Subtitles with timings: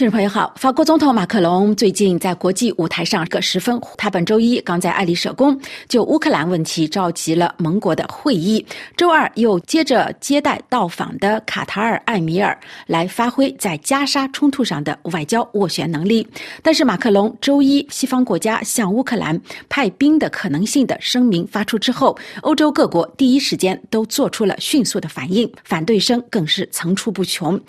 [0.00, 8.34] 听众朋友好，法国总统马克龙最近在国际舞台上个十分，他本周一刚在爱丽舍宫就乌克兰问题召集了盟国的会。
[8.34, 8.64] 议，
[8.96, 16.26] 周二又接着接待到访的卡塔尔艾米尔，来发挥在加沙冲突上的外交斡旋能力。
[16.62, 19.38] 但是马克龙周一西方国家向乌克兰
[19.68, 27.60] 派兵的可能性的声明发出之后，欧洲各国第一时间都做出了迅速的反应，反对声更是层出不穷。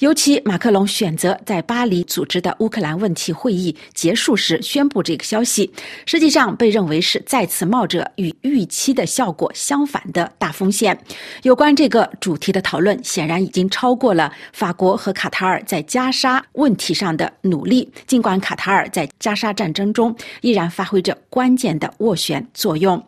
[0.00, 1.77] 尤其马克龙选择在巴。
[1.78, 5.72] 巴黎组织的乌克兰问题会议结束时宣布这个消息，
[6.06, 10.98] 实际上被认为是再次冒着与预期的效果相反的大风险。
[11.44, 17.88] 有关这个主题的讨论显然已经超过了法国和卡塔尔在加沙问题上的努力。
[18.08, 23.00] 尽管卡塔尔在加沙战争中依然发挥着关键的斡旋作用，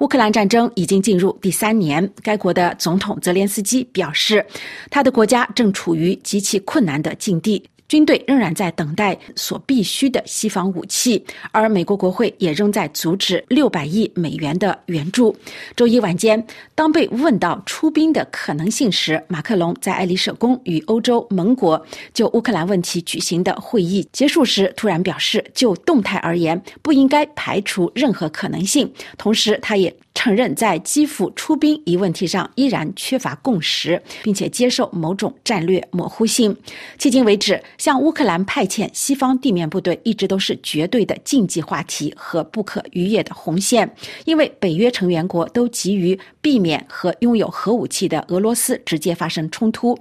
[0.00, 4.44] 乌克兰战争已经进入第三年，该国的总统泽连斯基表示，
[4.90, 7.64] 他的国家正处于极其困难的境地。
[7.88, 15.34] 军队仍然在等待所必需的西方武器，而美国国会也仍在阻止六百亿美元的援助。
[15.74, 28.92] 周一晚间，当被问到出兵的可能性时，马克龙在爱丽舍宫与欧洲盟国就乌克兰问题举行的会议结束时，突然表示，就动态而言，不应该排除任何可能性。
[29.16, 29.94] 同时，他也。
[30.18, 36.50] 承认在基辅出兵一问题上依然缺乏共识，并且接受某种战略模糊性。
[36.98, 43.88] 迄今为止，向乌克兰派遣西方地面部队一直都是绝对的禁忌话题和不可逾越的红线，
[44.24, 49.96] 因为北约成员国都急于避免和拥有核武器的俄罗斯直接发生冲突。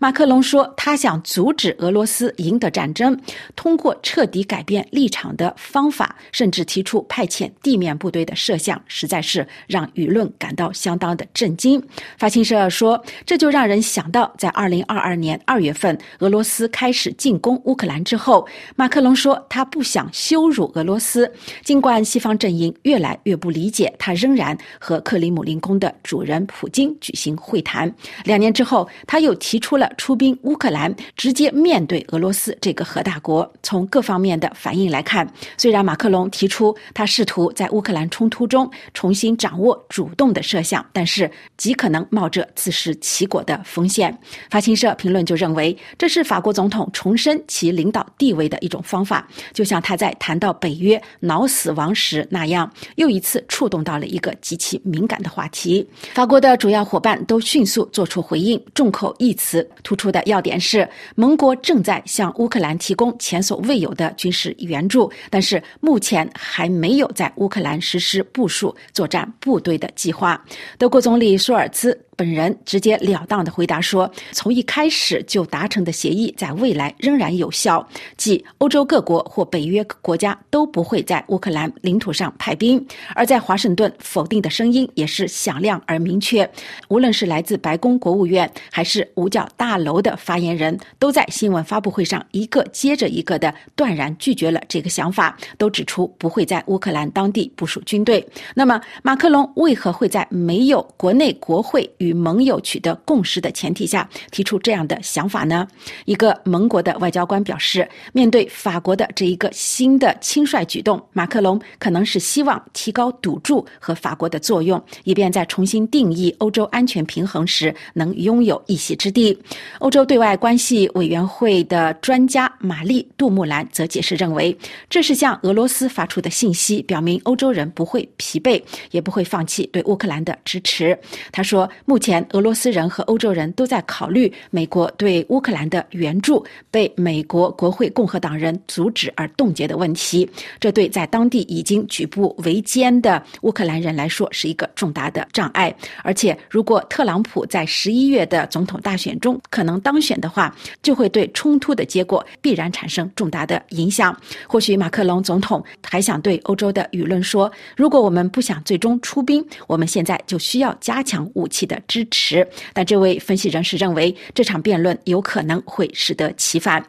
[0.00, 3.16] 马克龙说，他想阻止俄罗斯赢得战争，
[3.54, 9.46] 通过彻底改变立场的方法，甚至提出派遣地面部队的设想，实在是。
[9.66, 11.82] 让舆论感到相当的震惊。
[12.16, 21.30] 法新社说，这就让人想到，在二零二二年二月份，俄罗斯开始进攻乌克兰之后，马克龙说他不想羞辱俄罗斯。
[21.62, 27.94] 尽管西方阵营越来越不理解，他仍然和克里姆林宫的主人普京举行会谈。
[28.24, 33.50] 两年之后，他又提出了出兵乌克兰，直接面对俄罗斯这个核大国。
[33.62, 39.49] 从各方面的反应来看，虽然马克龙提出他试图在乌克兰冲突中重新掌。
[39.50, 44.16] 掌握主动的设想，但是极可能冒着自食其果的风险。
[44.48, 55.84] 法新社评论就认为，这是法国总统重申其领导地位的一种方法，就像他在谈到北约脑死亡时那样，又一次触动到了一个极其敏感的话题。
[56.14, 69.29] 法国的主要伙伴都迅速做出回应，众口一词，突出的要点是，盟国正在向乌克兰提供前所未有的军事援助，但是目前还没有在乌克兰实施部署作战。
[69.38, 70.42] 部队的计划，
[70.78, 71.98] 德国总理舒尔茨。
[72.20, 77.88] 本人直截了当的回答说：“从一开始就达成的协议，在未来仍然有效，
[78.18, 82.86] 即欧洲各国或北约国家都不会在乌克兰领土上派兵。”
[83.16, 86.46] 而在华盛顿，否定的声音也是响亮而明确。
[86.88, 98.22] 无论是来自白宫国务院，还是五角大楼的发言人，都在新闻发布会上一个接着一个的断然拒绝了这个想法，都指出不会在乌克兰当地部署军队。
[98.54, 105.66] 那么，马克龙为何会在没有国内国会与与盟友取得共识的前提下提出这样的想法呢？
[106.06, 119.38] 一个盟国的外交官表示，面对法国的这一个新的轻率举动，马克龙可能是希望提高赌注和法国的作用，以便在重新定义欧洲安全平衡时能拥有一席之地。
[119.78, 124.56] 欧洲对外关系委员会的专家玛丽·杜穆兰则解释认为，
[124.88, 128.60] 这是向俄罗斯发出的信息，表明欧洲人不会疲惫，
[128.90, 130.98] 也不会放弃对乌克兰的支持。
[131.30, 140.28] 他说，目前，俄罗斯人和欧洲人都在考虑美国对乌克兰的援助被美国国会共和党人阻止而冻结的问题。
[140.58, 145.72] 这对在当地已经举步维艰的乌克兰人来说是一个重大的障碍。
[146.02, 150.52] 而且，如果特朗普在十一月的总统大选中可能当选的话，
[150.82, 154.16] 就会对冲突的结果必然产生重大的影响。
[154.48, 161.78] 或许马克龙总统还想对欧洲的舆论说：如果我们不想最终出兵，我们现在就需要加强武器的。
[161.90, 166.80] 支持，但这位分析人士认为，这场辩论有可能会适得其反。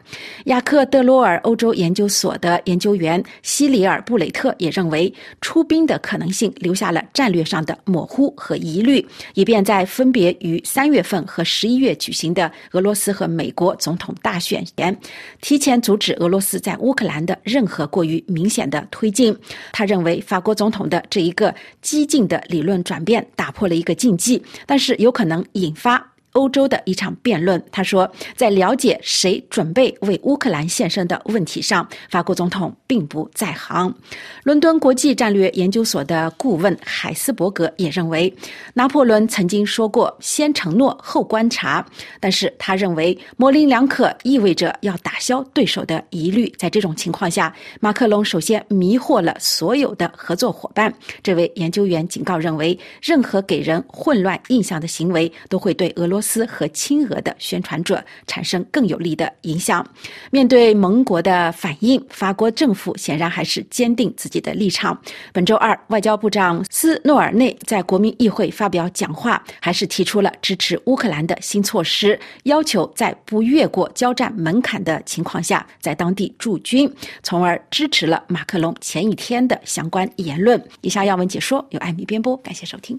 [0.44, 9.04] 雅克·德罗尔欧洲研究所的研究员希里尔·布雷特也认为，出兵的可能性留下了战略上的模糊和疑虑，
[9.34, 14.96] 以便在分别于三月份和十一月举行的俄罗斯和美国总统大选前，
[15.40, 19.36] 提前阻止俄罗斯在乌克兰的任何过于明显的推进。
[19.72, 24.78] 他认为，法国总统的这一个激进的理论转变打破了一个禁忌，但。
[24.82, 27.62] 是有可能引发欧洲的一场辩论。
[27.70, 33.94] 他说，在了解谁准备为乌克兰献身的问题上，法国总统并不在行。
[34.42, 38.32] 伦敦国际战略研究所的顾问海斯伯格也认为，
[38.74, 41.84] 拿破仑曾经说过“先承诺后观察”，
[42.20, 46.48] 但是他认为模棱两可意味着要打消对手的疑虑。
[46.58, 50.92] 在这种情况下，马克龙首先迷惑了所有的合作伙伴。
[51.22, 59.86] 这位研究员警告认为，任何给人混乱印象的行为都会对俄罗斯和亲俄的宣传者产生更有利的影响。
[60.30, 64.98] 面对盟国的反应，法国政府显然还是坚定自己的立场。
[65.32, 76.88] 本周二，外交部长斯诺尔内在国民议会发表讲话，还是提出了支持乌克兰的新措施，要求在不越过交战门槛的情况下，在当地驻军，
[77.22, 80.62] 从而支持了马克龙前一天的相关言论。
[80.82, 82.98] 以下要闻解说由艾米编播，感谢收听。